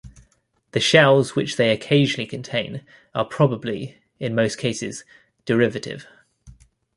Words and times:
The 0.71 0.79
shells 0.79 1.35
which 1.35 1.57
they 1.57 1.69
occasionally 1.69 2.25
contain 2.25 2.83
are 3.13 3.23
probably, 3.23 3.99
in 4.19 4.33
most 4.33 4.57
cases, 4.57 5.05
derivative. 5.45 6.07